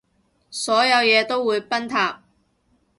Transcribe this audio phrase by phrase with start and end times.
[0.49, 2.23] 所有嘢都會崩塌